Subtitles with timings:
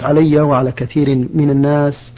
[0.00, 2.12] اشتبهت علي وعلى كثير من الناس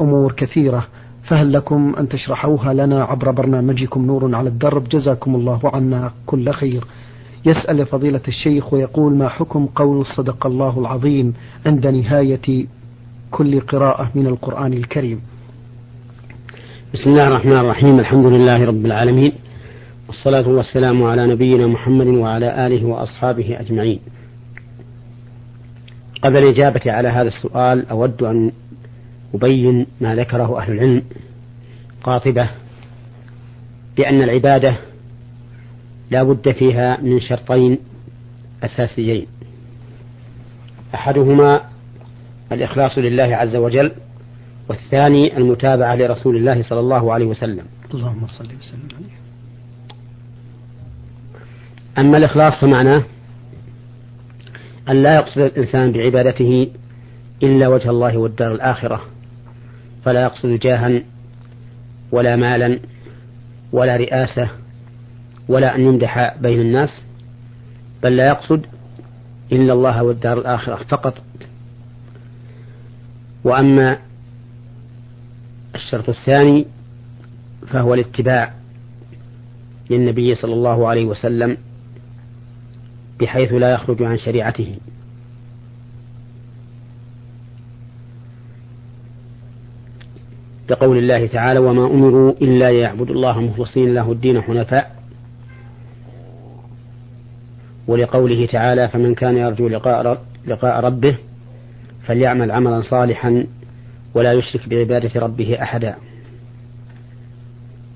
[0.00, 0.86] أمور كثيرة
[1.28, 6.84] فهل لكم أن تشرحوها لنا عبر برنامجكم نور على الدرب؟ جزاكم الله عنا كل خير.
[7.46, 11.34] يسأل فضيلة الشيخ ويقول ما حكم قول صدق الله العظيم
[11.66, 12.66] عند نهاية
[13.30, 15.20] كل قراءة من القرآن الكريم؟
[16.94, 19.32] بسم الله الرحمن الرحيم الحمد لله رب العالمين
[20.08, 24.00] والصلاة والسلام على نبينا محمد وعلى آله وأصحابه أجمعين.
[26.26, 28.52] قبل الإجابة على هذا السؤال أود أن
[29.34, 31.02] أبين ما ذكره أهل العلم.
[32.02, 32.50] قاطبة
[33.96, 34.76] بأن العبادة
[36.10, 37.78] لا بد فيها من شرطين
[38.62, 39.26] أساسيين.
[40.94, 41.60] أحدهما
[42.52, 43.92] الإخلاص لله عز وجل
[44.68, 47.64] والثاني المتابعة لرسول الله صلى الله عليه وسلم.
[47.94, 49.16] اللهم صل وسلم عليه.
[51.98, 53.02] أما الإخلاص فمعناه
[54.88, 56.70] أن لا يقصد الإنسان بعبادته
[57.42, 59.02] إلا وجه الله والدار الآخرة
[60.04, 61.02] فلا يقصد جاها
[62.12, 62.78] ولا مالا
[63.72, 64.48] ولا رئاسة
[65.48, 67.02] ولا أن يمدح بين الناس
[68.02, 68.66] بل لا يقصد
[69.52, 71.22] إلا الله والدار الآخرة فقط.
[73.44, 73.98] وأما
[75.74, 76.66] الشرط الثاني
[77.66, 78.54] فهو الاتباع
[79.90, 81.56] للنبي صلى الله عليه وسلم
[83.20, 84.76] بحيث لا يخرج عن شريعته.
[90.68, 94.96] بقول الله تعالى وما أمروا إلا ليعبدوا الله مخلصين له الدين حنفاء.
[97.86, 101.16] ولقوله تعالى فمن كان يرجو لقاء, لقاء ربه
[102.06, 103.46] فليعمل عملا صالحا
[104.14, 105.96] ولا يشرك بعبادة ربه أحدا.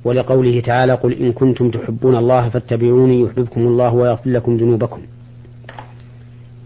[0.04, 5.00] ولقوله تعالى قل إن كنتم تحبون الله فاتبعوني يحببكم الله ويغفر لكم ذنوبكم.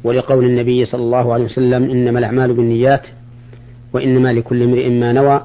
[0.04, 3.02] ولقول النبي صلى الله عليه وسلم إنما الأعمال بالنيات
[3.92, 5.42] وإنما لكل امرئ ما نوى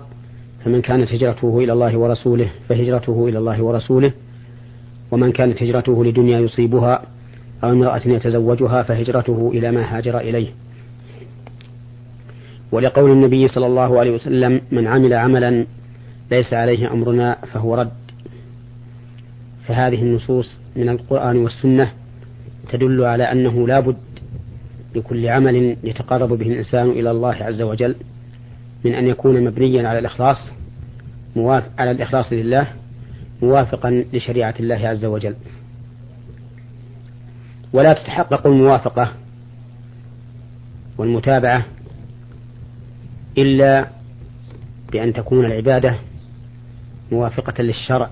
[0.65, 4.11] فمن كانت هجرته إلى الله ورسوله فهجرته إلى الله ورسوله
[5.11, 7.01] ومن كانت هجرته لدنيا يصيبها
[7.63, 10.47] أو امرأة يتزوجها فهجرته إلى ما هاجر إليه.
[12.71, 15.65] ولقول النبي صلى الله عليه وسلم من عمل عملا
[16.31, 17.91] ليس عليه أمرنا فهو رد.
[19.67, 21.91] فهذه النصوص من القرآن والسنة
[22.69, 23.97] تدل على أنه لا بد
[24.95, 27.95] لكل عمل يتقرب به الإنسان إلى الله عز وجل
[28.85, 30.37] من أن يكون مبنيا على الإخلاص
[31.35, 32.67] موافق على الإخلاص لله
[33.41, 35.35] موافقا لشريعة الله عز وجل.
[37.73, 39.13] ولا تتحقق الموافقة
[40.97, 41.65] والمتابعة
[43.37, 43.87] إلا
[44.91, 45.95] بأن تكون العبادة
[47.11, 48.09] موافقة للشرع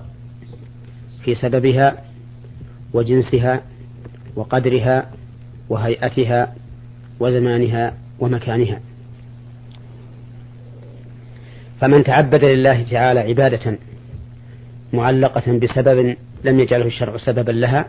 [1.24, 2.04] في سببها
[2.92, 3.62] وجنسها
[4.36, 5.10] وقدرها
[5.68, 6.54] وهيئتها
[7.20, 8.80] وزمانها ومكانها.
[11.80, 13.78] فمن تعبد لله تعالى عبادة
[14.92, 17.88] معلقة بسبب لم يجعله الشرع سببا لها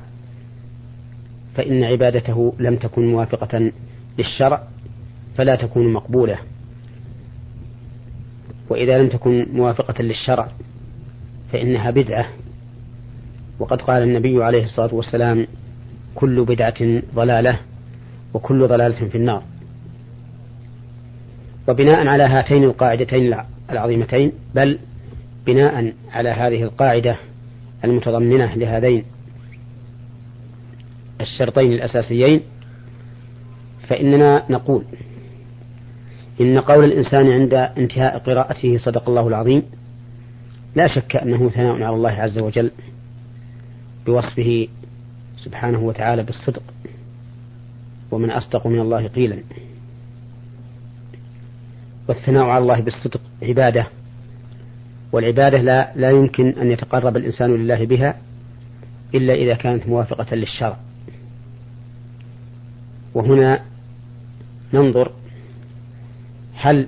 [1.55, 3.71] فإن عبادته لم تكن موافقة
[4.17, 4.63] للشرع
[5.37, 6.37] فلا تكون مقبولة.
[8.69, 10.47] وإذا لم تكن موافقة للشرع
[11.51, 12.25] فإنها بدعة.
[13.59, 15.47] وقد قال النبي عليه الصلاة والسلام
[16.15, 17.59] كل بدعة ضلالة
[18.33, 19.43] وكل ضلالة في النار.
[21.67, 23.35] وبناء على هاتين القاعدتين
[23.71, 24.79] العظيمتين بل
[25.45, 27.15] بناء على هذه القاعدة
[27.83, 29.03] المتضمنة لهذين
[31.21, 32.41] الشرطين الأساسيين
[33.87, 34.83] فإننا نقول
[36.41, 39.63] إن قول الإنسان عند انتهاء قراءته صدق الله العظيم
[40.75, 42.71] لا شك أنه ثناء على الله عز وجل
[44.05, 44.67] بوصفه
[45.37, 46.63] سبحانه وتعالى بالصدق
[48.11, 49.37] ومن أصدق من الله قيلا.
[52.07, 53.87] والثناء على الله بالصدق عبادة
[55.11, 58.15] والعبادة لا, لا يمكن أن يتقرب الإنسان لله بها
[59.15, 60.77] إلا إذا كانت موافقة للشرع.
[63.13, 63.61] وهنا
[64.73, 65.11] ننظر
[66.55, 66.87] هل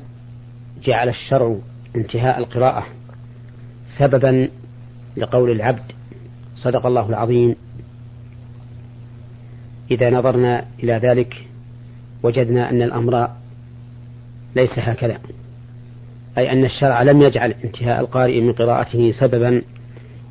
[0.83, 1.57] جعل الشرع
[1.95, 2.87] انتهاء القراءة
[3.97, 4.49] سببا
[5.17, 5.91] لقول العبد
[6.55, 7.55] صدق الله العظيم.
[9.91, 11.47] إذا نظرنا إلى ذلك
[12.23, 13.27] وجدنا أن الأمر
[14.55, 15.17] ليس هكذا
[16.37, 19.61] أي أن الشرع لم يجعل انتهاء القارئ من قراءته سببا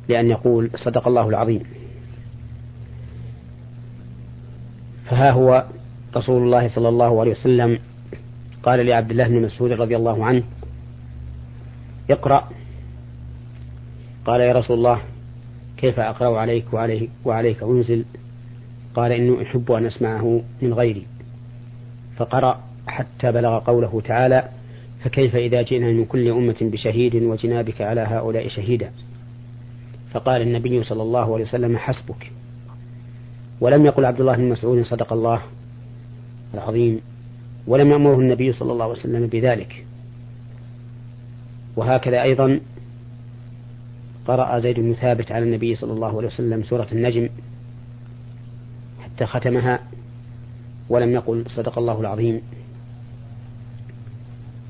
[0.09, 1.63] لأن يقول صدق الله العظيم.
[5.05, 5.65] فها هو
[6.15, 7.79] رسول الله صلى الله عليه وسلم
[8.63, 10.43] قال لعبد الله بن مسعود رضي الله عنه
[12.09, 12.49] اقرأ
[14.25, 15.01] قال يا رسول الله
[15.77, 18.05] كيف أقرأ عليك وعليك, وعليك أنزل
[18.95, 21.05] قال إنه أحب أن أسمعه من غيري.
[22.17, 24.49] فقرأ حتى بلغ قوله تعالى
[25.03, 28.91] فكيف إذا جئنا من كل أمة بشهيد وجنا بك على هؤلاء شهيدا؟
[30.13, 32.31] فقال النبي صلى الله عليه وسلم حسبك.
[33.61, 35.41] ولم يقل عبد الله بن مسعود صدق الله
[36.53, 37.01] العظيم
[37.67, 39.85] ولم يأمره النبي صلى الله عليه وسلم بذلك.
[41.75, 42.59] وهكذا أيضا
[44.27, 47.29] قرأ زيد بن ثابت على النبي صلى الله عليه وسلم سورة النجم
[49.03, 49.79] حتى ختمها
[50.89, 52.41] ولم يقل صدق الله العظيم.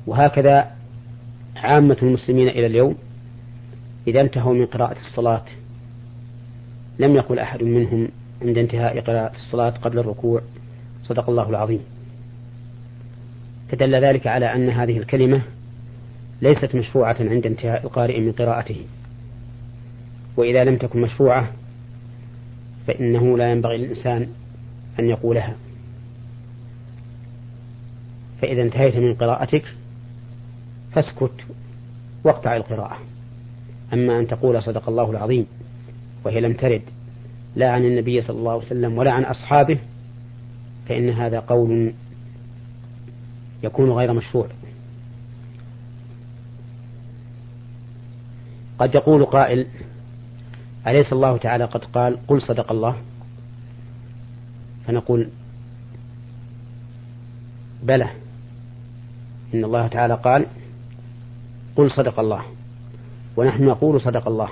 [0.06, 0.70] وهكذا
[1.56, 2.94] عامة المسلمين إلى اليوم
[4.06, 5.44] إذا انتهوا من قراءة الصلاة.
[6.98, 8.08] لم يقل أحد منهم
[8.42, 10.42] عند انتهاء قراءة الصلاة قبل الركوع
[11.04, 11.80] صدق الله العظيم.
[13.68, 15.42] فدل ذلك على أن هذه الكلمة
[16.42, 18.86] ليست مشروعة عند انتهاء القارئ من قراءته.
[20.36, 21.52] وإذا لم تكن مشروعة
[22.86, 24.28] فإنه لا ينبغي للإنسان
[25.00, 25.54] أن يقولها.
[28.42, 29.64] فإذا انتهيت من قراءتك
[30.92, 31.32] فاسكت
[32.24, 32.98] واقطع القراءة.
[33.92, 35.46] أما أن تقول صدق الله العظيم
[36.24, 36.82] وهي لم ترد
[37.56, 39.78] لا عن النبي صلى الله عليه وسلم ولا عن أصحابه
[40.88, 41.92] فإن هذا قول
[43.62, 44.46] يكون غير مشروع.
[48.78, 49.66] قد يقول قائل
[50.86, 52.96] أليس الله تعالى قد قال قل صدق الله؟
[54.86, 55.28] فنقول
[57.82, 58.08] بلى.
[59.54, 60.46] إن الله تعالى قال
[61.76, 62.42] قل صدق الله.
[63.36, 64.48] ونحن نقول صدق الله.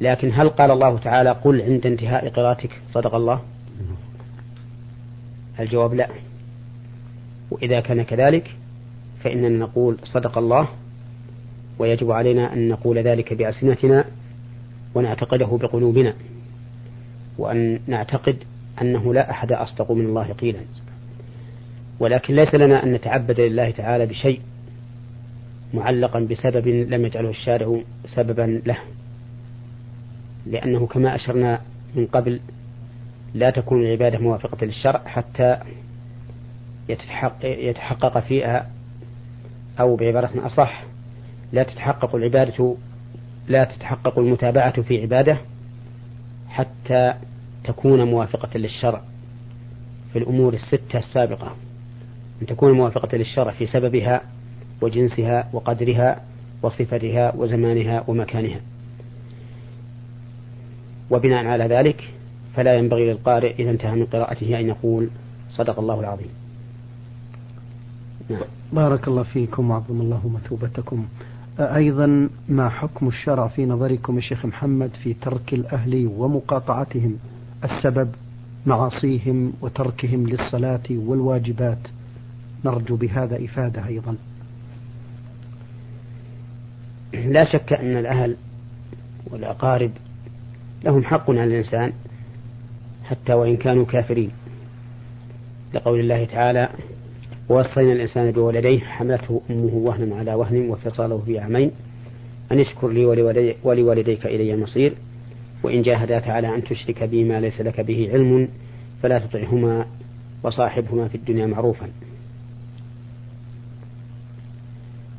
[0.00, 3.40] لكن هل قال الله تعالى قل عند انتهاء قراءتك صدق الله؟
[5.60, 6.08] الجواب لا.
[7.50, 8.56] وإذا كان كذلك
[9.22, 10.68] فإننا نقول صدق الله
[11.78, 14.04] ويجب علينا أن نقول ذلك بألسنتنا
[14.94, 16.14] ونعتقده بقلوبنا
[17.38, 18.36] وأن نعتقد
[18.82, 20.60] أنه لا أحد أصدق من الله قيلا.
[22.00, 24.40] ولكن ليس لنا أن نتعبد لله تعالى بشيء
[25.74, 28.78] معلقا بسبب لم يجعله الشارع سببا له
[30.46, 31.60] لأنه كما أشرنا
[31.94, 32.40] من قبل
[33.34, 35.58] لا تكون العبادة موافقة للشرع حتى
[37.42, 38.70] يتحقق فيها
[39.80, 40.84] أو بعبارة أصح
[41.52, 42.76] لا تتحقق العبادة
[43.48, 45.38] لا تتحقق المتابعة في عبادة
[46.48, 47.14] حتى
[47.64, 49.02] تكون موافقة للشرع
[50.12, 51.54] في الأمور الستة السابقة.
[52.42, 54.20] أن تكون موافقة للشرع في سببها
[54.80, 56.20] وجنسها وقدرها
[56.62, 58.60] وصفتها وزمانها ومكانها.
[61.10, 62.10] وبناء على ذلك
[62.54, 65.08] فلا ينبغي للقارئ إذا انتهى من قراءته أن يقول
[65.50, 66.30] صدق الله العظيم.
[68.30, 68.40] نعم.
[68.72, 71.06] بارك الله فيكم وعظم الله مثوبتكم.
[71.60, 77.18] أيضا ما حكم الشرع في نظركم الشيخ محمد في ترك الأهل ومقاطعتهم؟
[77.64, 78.08] السبب
[78.66, 81.78] معاصيهم وتركهم للصلاة والواجبات.
[82.64, 84.16] نرجو بهذا إفادة أيضا.
[87.14, 88.36] لا شك أن الأهل
[89.30, 89.90] والأقارب
[90.84, 91.92] لهم حق على الإنسان
[93.04, 94.30] حتى وإن كانوا كافرين.
[95.74, 96.68] لقول الله تعالى
[97.48, 101.70] ووصينا الإنسان بولديه حملته أمه وهنا على وهن وفصاله في عامين.
[102.52, 103.04] أن اشكر لي
[103.64, 104.94] ولوالديك إلي المصير.
[105.62, 108.48] وإن جاهداك على أن تشرك بي ما ليس لك به علم
[109.02, 109.86] فلا تطعهما
[110.42, 111.88] وصاحبهما في الدنيا معروفا.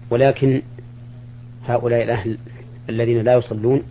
[0.10, 0.62] ولكن
[1.66, 2.38] هؤلاء الأهل
[2.90, 3.82] الذين لا يصلون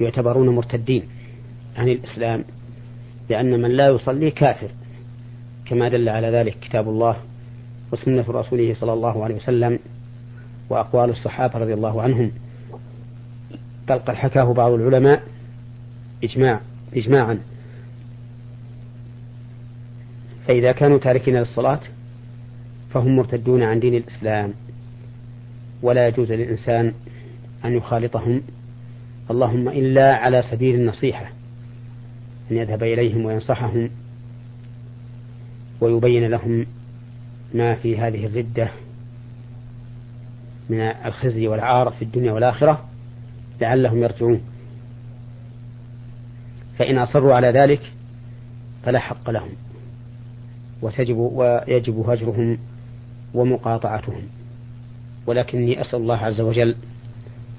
[0.00, 1.02] يعتبرون مرتدين
[1.76, 2.44] عن الإسلام
[3.30, 4.70] لأن من لا يصلي كافر.
[5.66, 7.16] كما دل على ذلك كتاب الله
[7.92, 9.78] وسنة رسوله صلى الله عليه وسلم
[10.70, 12.30] وأقوال الصحابة رضي الله عنهم.
[13.88, 15.22] بل قد حكاه بعض العلماء
[16.24, 16.60] إجماع
[16.96, 17.38] إجماعا.
[20.46, 21.80] فإذا كانوا تاركين للصلاة
[22.94, 24.52] فهم مرتدون عن دين الإسلام.
[25.82, 26.92] ولا يجوز للإنسان
[27.64, 28.42] أن يخالطهم.
[29.30, 31.32] اللهم إلا على سبيل النصيحة.
[32.50, 33.90] أن يذهب إليهم وينصحهم.
[35.80, 36.66] ويبين لهم
[37.54, 38.68] ما في هذه الردة
[40.70, 42.84] من الخزي والعار في الدنيا والآخرة
[43.60, 44.40] لعلهم يرجعون.
[46.78, 47.80] فإن أصروا على ذلك
[48.84, 49.50] فلا حق لهم
[50.82, 52.58] وتجب ويجب هجرهم
[53.34, 54.22] ومقاطعتهم.
[55.26, 56.76] ولكني أسأل الله عز وجل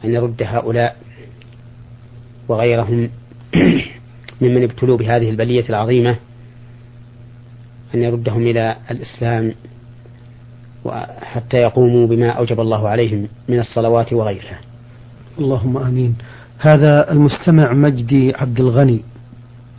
[0.05, 0.97] أن يرد هؤلاء
[2.47, 3.09] وغيرهم
[4.41, 6.15] ممن ابتلوا بهذه البلية العظيمة
[7.95, 9.53] أن يردهم إلى الإسلام
[11.21, 14.59] حتى يقوموا بما أوجب الله عليهم من الصلوات وغيرها.
[15.39, 16.15] اللهم آمين.
[16.59, 19.03] هذا المستمع مجدي عبد الغني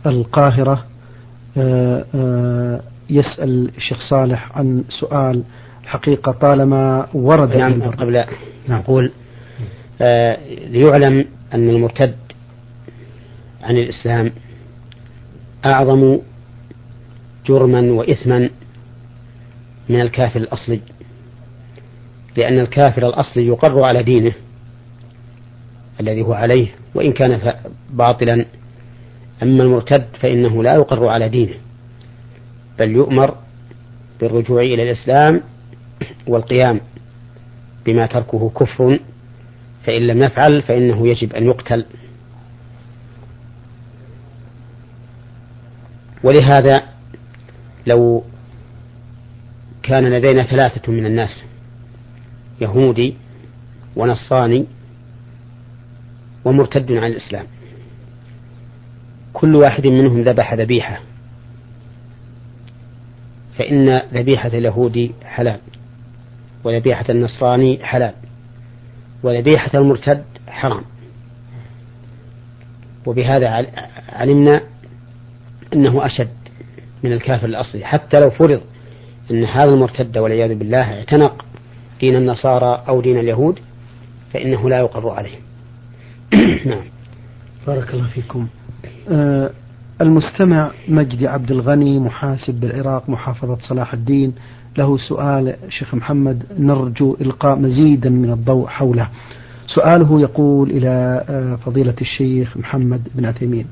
[0.05, 0.85] القاهرة
[1.57, 5.43] آه، آه، يسأل الشيخ صالح عن سؤال
[5.85, 8.23] حقيقة طالما ورد نعم قبل
[8.69, 9.11] نقول
[10.01, 12.15] آه ليعلم أن المرتد
[13.63, 14.31] عن الإسلام
[15.65, 16.17] أعظم
[17.45, 18.49] جرما وإثما
[19.89, 20.79] من الكافر الأصلي.
[22.37, 24.33] لأن الكافر الأصلي يقر على دينه
[25.99, 27.53] الذي هو عليه وإن كان
[27.89, 28.45] باطلا.
[29.43, 31.55] أما المرتد فإنه لا يقر على دينه
[32.79, 33.35] بل يؤمر
[34.19, 35.41] بالرجوع إلى الإسلام
[36.27, 36.81] والقيام
[37.85, 38.99] بما تركه كفر
[39.85, 41.85] فإن لم يفعل فإنه يجب أن يقتل.
[46.23, 46.83] ولهذا
[47.87, 48.23] لو
[49.83, 51.45] كان لدينا ثلاثة من الناس
[52.61, 53.15] يهودي
[53.95, 54.65] ونصراني
[56.45, 57.45] ومرتد عن الإسلام.
[59.33, 60.99] كل واحد منهم ذبح ذبيحة.
[63.57, 65.59] فإن ذبيحة اليهودي حلال
[66.63, 68.13] وذبيحة النصراني حلال
[69.23, 70.83] وذبيحة المرتد حرام.
[73.05, 73.65] وبهذا
[74.09, 74.61] علمنا
[75.73, 76.29] أنه أشد
[77.03, 77.85] من الكافر الأصلي.
[77.85, 78.61] حتى لو فرض
[79.31, 81.45] أن هذا المرتد والعياذ بالله اعتنق
[81.99, 83.59] دين النصارى أو دين اليهود
[84.33, 85.35] فإنه لا يقر عليه
[86.71, 86.83] نعم.
[87.67, 88.47] بارك الله فيكم.
[89.09, 89.51] آه
[90.01, 94.33] المستمع مجدي عبد الغني محاسب بالعراق محافظة صلاح الدين
[94.77, 99.09] له سؤال شيخ محمد نرجو إلقاء مزيدا من الضوء حوله.
[99.67, 103.65] سؤاله يقول إلى آه، فضيلة الشيخ محمد بن عثيمين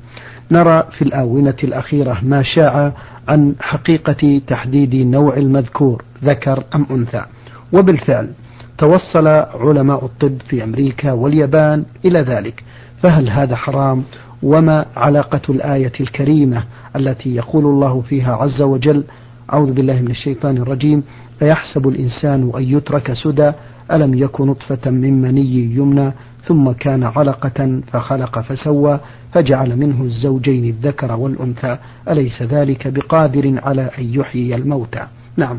[0.50, 2.92] نرى في الآونة الأخيرة ما شاع
[3.28, 7.24] عن حقيقة تحديد نوع المذكور ذكر أم أنثى.
[7.72, 8.30] وبالفعل
[8.78, 12.64] توصل علماء الطب في أمريكا واليابان إلى ذلك.
[13.02, 14.02] فهل هذا حرام؟
[14.42, 16.64] وما علاقة الآية الكريمة
[16.96, 19.04] التي يقول الله فيها عز وجل؟
[19.52, 21.02] أعوذ بالله من الشيطان الرجيم.
[21.38, 23.52] فيحسب الإنسان أن يترك سدى؟
[23.92, 29.00] ألم يك نطفة من مني يمنى؟ ثم كان علقة فخلق فسوى
[29.32, 31.78] فجعل منه الزوجين الذكر والأنثى.
[32.08, 35.06] أليس ذلك بقادر على أن يحيي الموتى؟
[35.36, 35.58] نعم.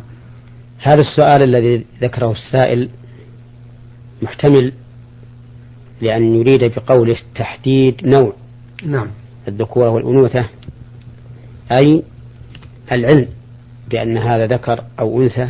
[0.86, 2.90] هذا السؤال الذي ذكره السائل
[4.22, 4.74] محتمل
[6.02, 8.34] لأن يريد بقوله تحديد نوع
[8.84, 9.08] نعم
[9.48, 10.46] الذكورة والأنوثة
[11.72, 12.04] أي
[12.92, 13.28] العلم
[13.90, 15.50] بأن هذا ذكر أو أنثى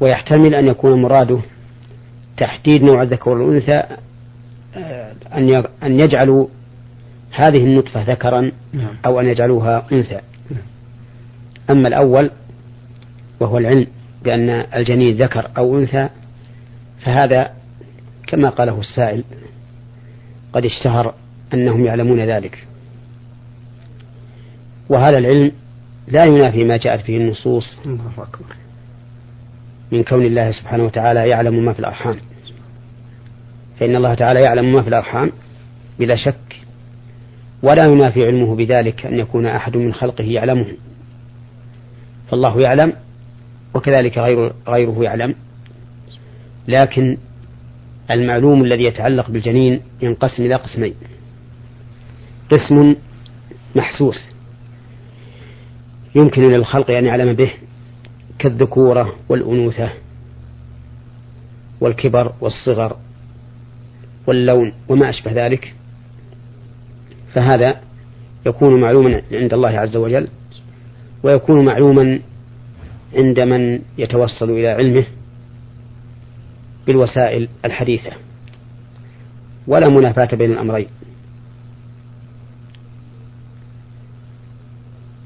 [0.00, 1.38] ويحتمل أن يكون مراده
[2.36, 3.82] تحديد نوع الذكر والأنثى
[4.76, 6.46] آه، أن أن يجعلوا
[7.30, 8.96] هذه النطفة ذكرا نعم.
[9.06, 10.29] أو أن يجعلوها أنثى نعم.
[11.70, 12.30] أما الأول
[13.40, 13.86] وهو العلم
[14.24, 16.08] بأن الجنين ذكر أو أنثى
[17.04, 17.50] فهذا
[18.26, 19.24] كما قاله السائل
[20.52, 21.14] قد اشتهر
[21.54, 22.66] أنهم يعلمون ذلك.
[24.88, 25.52] وهذا العلم
[26.08, 27.76] لا ينافي ما جاءت به النصوص
[29.92, 32.16] من كون الله سبحانه وتعالى يعلم ما في الأرحام.
[33.80, 35.32] فإن الله تعالى يعلم ما في الأرحام
[35.98, 36.60] بلا شك
[37.62, 40.66] ولا ينافي علمه بذلك أن يكون أحد من خلقه يعلمه.
[42.30, 42.92] فالله يعلم
[43.74, 45.34] وكذلك غير غيره يعلم.
[46.68, 47.16] لكن
[48.10, 50.94] المعلوم الذي يتعلق بالجنين ينقسم إلى قسمين.
[52.50, 52.96] قسم
[53.76, 54.16] محسوس.
[56.14, 57.52] يمكن للخلق أن يعلم به
[58.38, 59.90] كالذكورة والأنوثة
[61.80, 62.96] والكبر والصغر
[64.26, 65.74] واللون وما أشبه ذلك.
[67.34, 67.80] فهذا
[68.46, 70.28] يكون معلوما عند الله عز وجل.
[71.22, 72.20] ويكون معلوما
[73.14, 75.04] عند من يتوصل إلى علمه
[76.86, 78.10] بالوسائل الحديثة.
[79.66, 80.86] ولا منافاة بين الأمرين.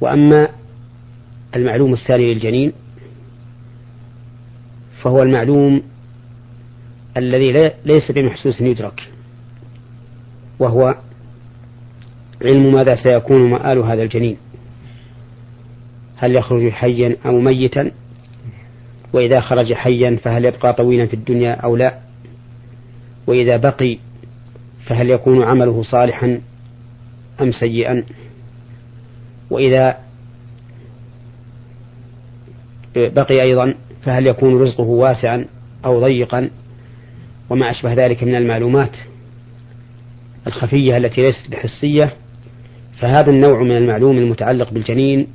[0.00, 0.48] وأما
[1.56, 2.72] المعلوم الثاني للجنين
[5.02, 5.82] فهو المعلوم
[7.16, 9.08] الذي ليس بمحسوس يدرك
[10.58, 10.96] وهو
[12.42, 14.36] علم ماذا سيكون مآل هذا الجنين.
[16.16, 17.90] هل يخرج حيا أو ميتا؟
[19.12, 21.98] وإذا خرج حيا فهل يبقى طويلا في الدنيا أو لا؟
[23.26, 23.98] وإذا بقي
[24.86, 26.40] فهل يكون عمله صالحا
[27.40, 28.04] أم سيئا؟
[29.50, 29.98] وإذا
[32.96, 35.46] بقي أيضا فهل يكون رزقه واسعا
[35.84, 36.50] أو ضيقا؟
[37.50, 38.96] وما أشبه ذلك من المعلومات
[40.46, 42.12] الخفية التي ليست بحسية
[42.98, 45.26] فهذا النوع من المعلوم المتعلق بالجنين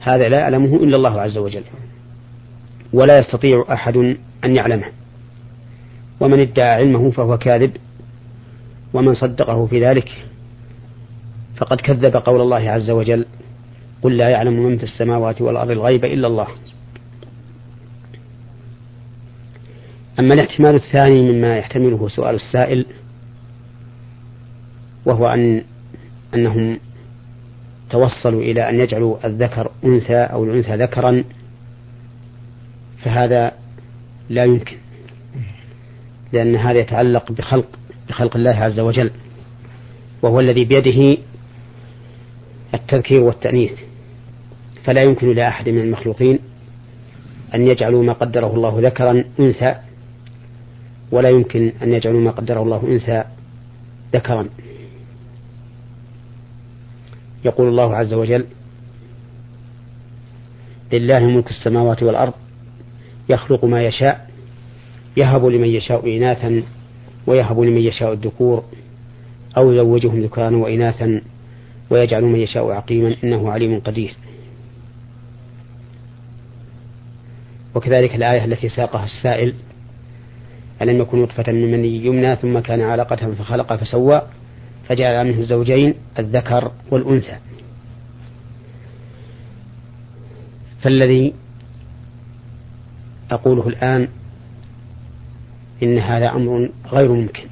[0.00, 1.62] هذا لا يعلمه إلا الله عز وجل.
[2.92, 3.96] ولا يستطيع أحد
[4.44, 4.86] أن يعلمه.
[6.20, 7.76] ومن ادعى علمه فهو كاذب
[8.92, 10.12] ومن صدقه في ذلك
[11.56, 13.24] فقد كذب قول الله عز وجل
[14.02, 16.46] قل لا يعلم من في السماوات والأرض الغيب إلا الله.
[20.18, 22.86] أما الاحتمال الثاني مما يحتمله سؤال السائل
[25.06, 25.62] وهو أن
[26.34, 26.78] أنهم
[27.90, 31.24] توصلوا إلى أن يجعلوا الذكر أنثى أو الأنثى ذكرا
[32.98, 33.52] فهذا
[34.30, 34.76] لا يمكن
[36.32, 37.66] لأن هذا يتعلق بخلق
[38.08, 39.10] بخلق الله عز وجل
[40.22, 41.16] وهو الذي بيده
[42.74, 43.72] التذكير والتأنيث.
[44.84, 46.38] فلا يمكن لأحد من المخلوقين
[47.54, 49.74] أن يجعلوا ما قدره الله ذكرا أنثى
[51.10, 53.24] ولا يمكن أن يجعلوا ما قدره الله أنثى
[54.14, 54.48] ذكرا.
[57.44, 58.44] يقول الله عز وجل
[60.92, 62.32] لله ملك السماوات والأرض
[63.28, 64.30] يخلق ما يشاء
[65.16, 66.62] يهب لمن يشاء إناثا
[67.26, 68.64] ويهب لمن يشاء الذكور
[69.56, 71.22] أو يزوجهم ذكرانا وإناثا
[71.90, 74.14] ويجعل من يشاء عقيما إنه عليم قدير.
[77.74, 79.54] وكذلك الآية التي ساقها السائل
[80.82, 84.22] ألم يكن نطفة من مني يمنى ثم كان علقة فخلق فسوى؟
[84.88, 87.36] فجعل منه الزوجين الذكر والأنثى.
[90.82, 91.34] فالذي
[93.30, 94.08] أقوله الآن
[95.82, 97.42] إن هذا أمر غير ممكن.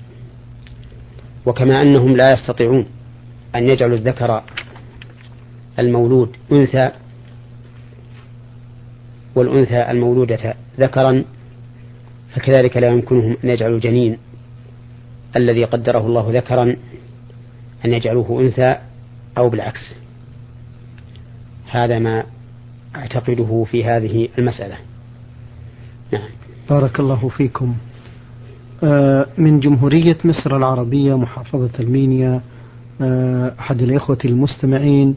[1.47, 2.87] وكما أنهم لا يستطيعون
[3.55, 4.43] أن يجعلوا الذكر
[5.79, 6.91] المولود أنثى
[9.35, 11.25] والأنثى المولودة ذكرا
[12.35, 14.19] فكذلك لا يمكنهم أن يجعلوا الجنين
[15.37, 16.77] الذي قدره الله ذكرا
[17.85, 18.77] أن يجعلوه أنثى
[19.39, 19.95] أو بالعكس.
[21.71, 22.25] هذا ما
[22.97, 24.77] أعتقده في هذه المسألة.
[26.13, 26.29] نعم.
[26.71, 27.77] بارك الله فيكم.
[28.85, 32.41] آه، من جمهورية مصر العربية محافظة المينيا
[33.01, 35.15] آه، أحد الإخوة المستمعين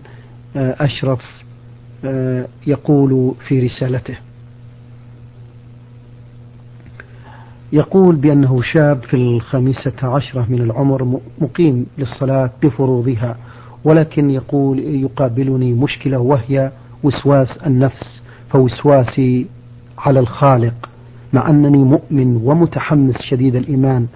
[0.55, 1.21] آه، أشرف
[2.67, 4.17] يقول في رسالته
[7.73, 13.37] يقول بأنه شاب في الخامسة عشرة من العمر مقيم للصلاة بفروضها
[13.83, 16.71] ولكن يقول يقابلني مشكلة وهي
[17.03, 19.45] وسواس النفس فوسواسي
[19.97, 20.89] على الخالق
[21.33, 24.07] مع أنني مؤمن ومتحمس شديد الإيمان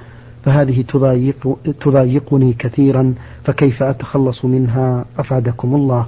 [0.46, 3.14] فهذه تضايق تضايقني كثيرا
[3.46, 6.08] فكيف أتخلص منها؟ أفادكم الله.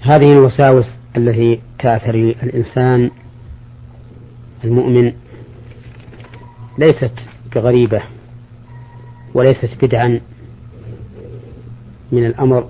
[0.00, 0.86] هذه الوساوس
[1.16, 3.10] التي تأثر الإنسان
[4.64, 5.12] المؤمن
[6.78, 7.12] ليست
[7.54, 8.02] بغريبة
[9.34, 10.20] وليست بدعا
[12.12, 12.68] من الأمر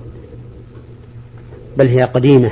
[1.79, 2.51] بل هي قديمة.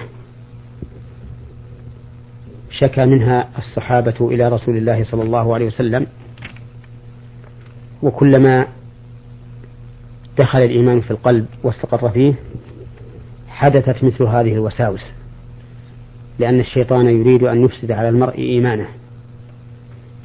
[2.70, 6.06] شكى منها الصحابة إلى رسول الله صلى الله عليه وسلم
[8.02, 8.66] وكلما
[10.38, 12.34] دخل الإيمان في القلب واستقر فيه
[13.48, 15.00] حدثت مثل هذه الوساوس
[16.38, 18.88] لأن الشيطان يريد أن يفسد على المرء إيمانه.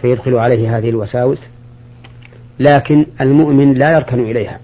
[0.06, 1.40] فيدخل عليه هذه الوساوس
[2.60, 4.60] لكن المؤمن لا يركن إليها.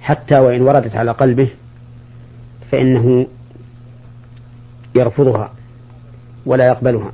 [0.00, 1.48] حتى وإن وردت على قلبه
[2.70, 3.26] فإنه
[4.94, 5.52] يرفضها
[6.46, 7.12] ولا يقبلها.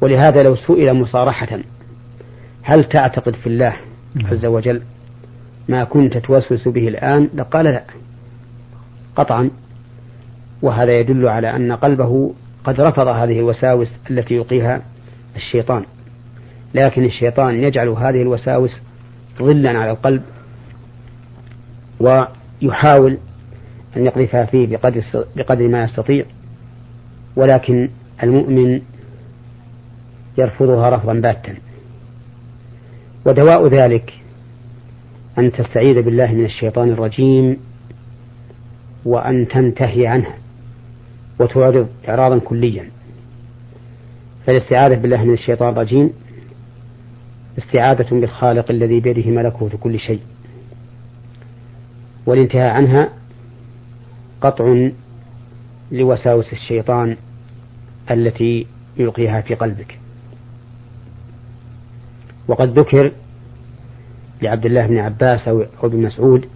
[0.00, 1.58] ولهذا لو سئل مصارحة
[2.62, 3.76] هل تعتقد في الله
[4.14, 4.26] نعم.
[4.26, 4.82] عز وجل
[5.68, 7.84] ما كنت توسوس به الآن؟ لقال لا.
[9.16, 9.50] قطعا.
[10.62, 14.82] وهذا يدل على أن قلبه قد رفض هذه الوساوس التي يلقيها
[15.36, 15.84] الشيطان.
[16.74, 18.70] لكن الشيطان يجعل هذه الوساوس
[19.38, 20.22] ظلا على القلب
[22.00, 23.18] ويحاول
[23.96, 25.04] أن يقذفها فيه بقدر,
[25.36, 26.24] بقدر ما يستطيع.
[27.36, 27.88] ولكن
[28.22, 28.80] المؤمن
[30.38, 31.54] يرفضها رفضا باتا.
[33.26, 34.12] ودواء ذلك
[35.38, 37.56] أن تستعيذ بالله من الشيطان الرجيم
[39.04, 40.34] وأن تنتهي عنها
[41.38, 42.90] وتعرض إعراضا كليا.
[44.46, 46.10] فالاستعاذة بالله من الشيطان الرجيم.
[47.58, 50.20] استعاذة بالخالق الذي بيده ملكوت كل شيء.
[52.26, 53.08] والانتهاء عنها
[54.40, 54.88] قطع
[55.92, 57.16] لوساوس الشيطان
[58.10, 59.98] التي يلقيها في قلبك.
[62.48, 63.12] وقد ذكر
[64.42, 66.48] لعبد الله بن عباس أو ابن مسعود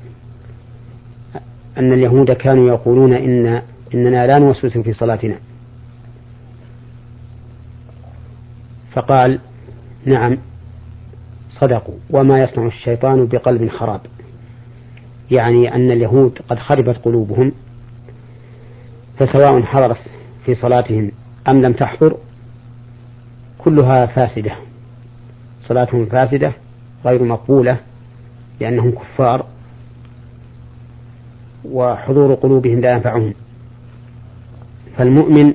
[1.78, 3.62] أن اليهود كانوا يقولون إن
[3.94, 5.38] إننا لا نوسوس في صلاتنا.
[8.92, 9.38] فقال
[10.04, 10.38] نعم
[11.60, 14.00] صدقوا وما يصنع الشيطان بقلب خراب.
[15.30, 17.52] يعني أن اليهود قد خربت قلوبهم
[19.18, 19.98] فسواء حضرت
[20.46, 21.12] في صلاتهم
[21.48, 22.16] أم لم تحضر
[23.58, 24.56] كلها فاسدة.
[25.68, 26.52] صلاتهم فاسدة
[27.04, 27.78] غير مقبولة
[28.60, 29.46] لأنهم كفار
[31.64, 33.34] وحضور قلوبهم لا ينفعهم.
[34.96, 35.54] فالمؤمن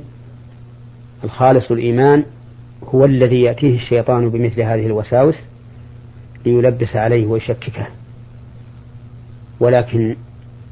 [1.24, 2.24] الخالص الإيمان
[2.90, 5.36] هو الذي يأتيه الشيطان بمثل هذه الوساوس
[6.46, 7.88] ليلبس عليه ويشككه.
[9.60, 10.16] ولكن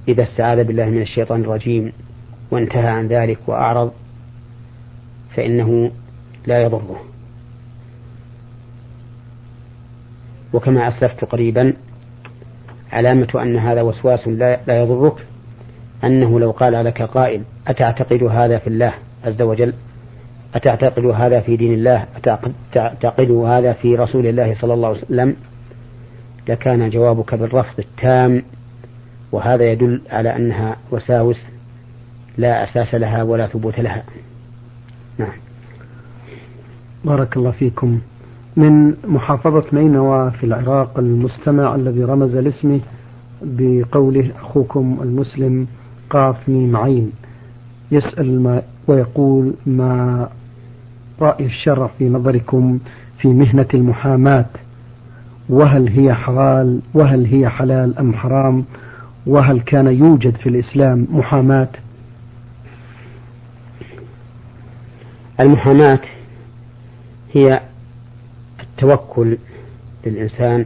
[0.08, 1.91] إذا استعاذ بالله من الشيطان الرجيم
[2.52, 3.91] وانتهى عن ذلك وأعرض
[5.36, 5.91] فإنه
[6.45, 7.02] لا يضره.
[10.54, 11.73] وكما أسلفت قريبا
[12.91, 15.26] علامة أن هذا وسواس لا, يضرك
[16.04, 18.93] أنه لو قال لك قائل أتعتقد هذا في الله
[19.26, 19.73] عز وجل؟
[20.54, 25.36] أتعتقد هذا في دين الله؟ أتعتقد هذا في رسول الله صلى الله عليه وسلم؟
[26.50, 28.44] لكان جوابك بالرفض التام
[29.32, 31.38] وهذا يدل على أنها وساوس
[32.38, 34.04] لا أساس لها ولا ثبوت لها.
[35.18, 35.34] نعم.
[37.06, 38.00] بارك الله فيكم.
[38.58, 42.80] من محافظة نينوى في العراق المستمع الذي رمز لاسمه
[43.42, 45.68] بقوله أخوكم المسلم
[46.10, 47.12] قاف ميم عين
[47.92, 50.30] يسأل ما ويقول ما
[51.21, 52.80] رأي الشرع في نظركم
[53.19, 54.45] في مهنة المحاماة؟
[55.49, 58.65] وهل هي حلال؟ وهل هي حلال أم حرام؟
[59.28, 61.67] وهل كان يوجد في الإسلام محاماة؟
[65.39, 65.99] المحاماة
[67.34, 67.62] هي
[68.60, 69.38] التوكل
[70.06, 70.65] للإنسان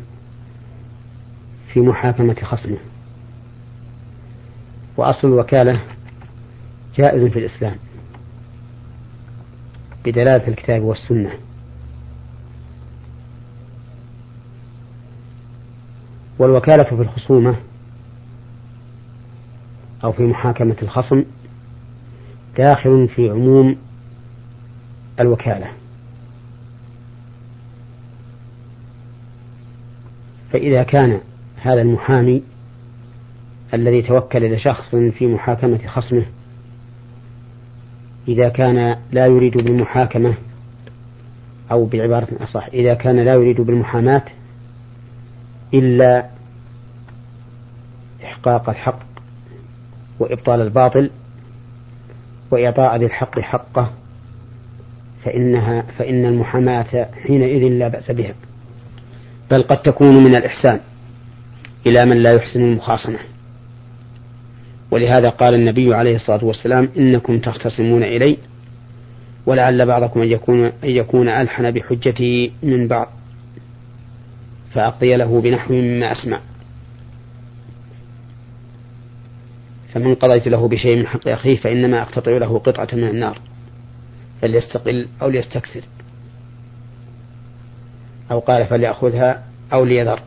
[1.74, 2.78] في محاكمة خصمه.
[4.98, 5.82] وأصل الوكالة
[6.98, 7.76] جائز في الإسلام.
[10.08, 11.32] بدلالة الكتاب والسنة.
[16.40, 17.56] والوكالة في الخصومة
[20.04, 21.24] أو في محاكمة الخصم
[22.58, 23.76] داخل في عموم
[25.20, 25.72] الوكالة.
[30.52, 31.22] فإذا كان
[31.56, 32.44] هذا المحامي
[33.74, 36.26] الذي توكل لشخص في محاكمة خصمه
[38.28, 40.34] إذا كان لا يريد بالمحاكمة
[41.72, 44.24] أو بعبارة أصح إذا كان لا يريد بالمحاماة
[45.74, 46.30] إلا
[48.24, 49.00] إحقاق الحق
[50.20, 51.10] وإبطال الباطل
[52.52, 53.92] وإعطاء ذي الحق حقه
[55.26, 58.34] فإنها فإن المحاماة حينئذ لا بأس بها
[59.52, 60.80] بل قد تكون من الإحسان
[61.88, 63.20] إلى من لا يحسن المخاصمة.
[64.92, 68.38] ولهذا قال النبي عليه الصلاة والسلام إنكم تختصمون إلي
[69.46, 73.08] ولعل بعضكم أن يكون, أن يكون ألحن بحجته من بعض
[74.74, 76.40] فأقضي له بنحو مما أسمع.
[79.94, 83.40] فمن قضيت له بشيء من حق أخيه فإنما أقتطع له قطعة من النار
[84.42, 85.82] فليستقل أو ليستكثر.
[88.32, 90.20] أو قال فليأخذها أو ليذر.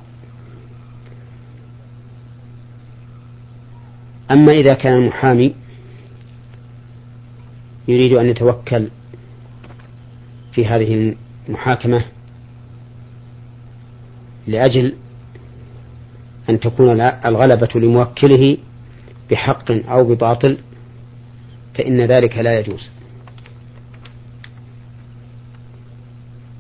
[4.31, 5.55] أما إذا كان المحامي
[7.89, 8.89] يريد أن يتوكل
[10.53, 11.15] في هذه
[11.49, 12.05] المحاكمة
[14.47, 14.95] لأجل
[16.51, 18.57] أن تكون الغلبة لموكله
[19.31, 20.59] بحق أو بباطل
[21.75, 22.91] فإن ذلك لا يجوز.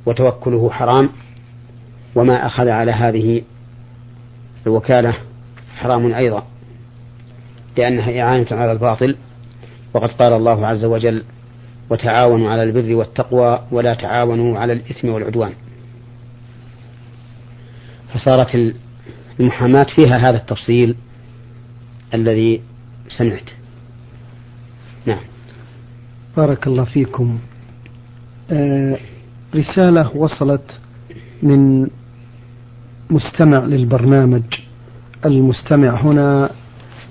[0.06, 1.08] وتوكله حرام
[2.14, 3.42] وما أخذ على هذه
[4.66, 5.16] الوكالة
[5.76, 6.49] حرام أيضا.
[7.78, 9.16] لأنها إعانة على الباطل
[9.94, 11.22] وقد قال الله عز وجل
[11.90, 15.52] وتعاونوا على البر والتقوى ولا تعاونوا على الإثم والعدوان
[18.14, 18.74] فصارت
[19.40, 20.96] المحاماة فيها هذا التفصيل
[22.14, 22.62] الذي
[23.18, 23.50] سمعت.
[25.06, 25.20] نعم.
[26.36, 27.38] بارك الله فيكم.
[28.50, 28.98] آه
[29.54, 30.80] رسالة وصلت
[31.42, 31.88] من
[33.10, 34.42] مستمع للبرنامج
[35.24, 36.50] المستمع هنا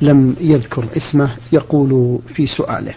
[0.02, 2.94] لم يذكر اسمه يقول في سؤاله.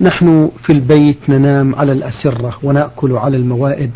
[0.00, 3.90] نحن في البيت ننام على الأسرة ونأكل على الموائد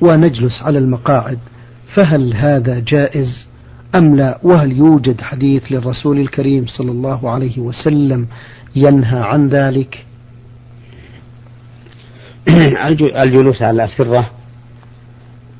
[0.00, 1.38] ونجلس على المقاعد
[1.94, 3.48] فهل هذا جائز
[3.94, 8.26] أم لا؟ وهل يوجد حديث للرسول الكريم صلى الله عليه وسلم
[8.76, 10.04] ينهى عن ذلك؟
[13.22, 14.30] الجلوس على الأسرة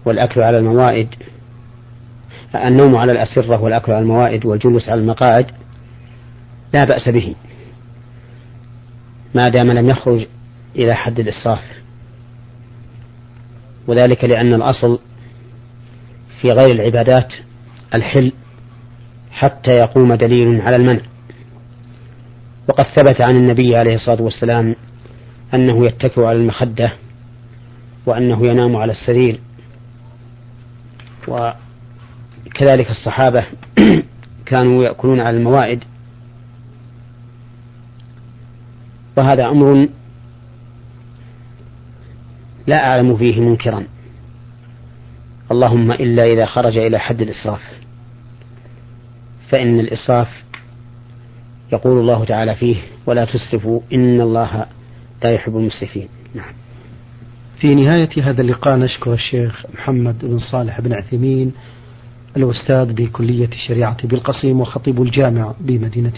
[0.05, 1.09] والأكل على الموائد
[2.55, 5.47] النوم على الأسرة والأكل على الموائد والجلوس على المقاعد
[6.75, 7.35] لا بأس به.
[9.35, 10.27] ما دام لم يخرج
[10.77, 11.63] إلى حد الإسراف
[13.87, 14.99] وذلك لأن الأصل
[16.41, 17.33] في غير العبادات
[17.95, 18.33] الحل
[19.31, 21.01] حتى يقوم دليل على المنع.
[22.69, 24.77] وقد ثبت عن النبي عليه الصلاة والسلام
[25.55, 26.93] أنه يتكئ على المخدة
[28.07, 29.41] وأنه ينام على السرير.
[32.59, 33.45] كذلك الصحابة
[34.47, 35.85] كانوا يأكلون على الموائد.
[39.17, 39.89] وهذا أمر
[42.67, 43.85] لا أعلم فيه منكرا.
[45.51, 47.61] اللهم إلا إذا خرج إلى حد الإسراف.
[49.49, 50.29] فإن الإسراف
[51.73, 54.67] يقول الله تعالى فيه ولا تسرفوا إن الله
[55.23, 56.09] لا يحب المسرفين.
[56.35, 56.53] نعم.
[57.61, 61.53] في نهاية هذا اللقاء نشكر الشيخ محمد بن صالح بن عثيمين
[62.37, 66.13] الأستاذ بكلية الشريعة بالقصيم وخطيب الجامع بمدينة